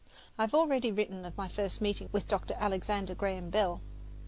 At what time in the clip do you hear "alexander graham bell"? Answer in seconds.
2.57-3.81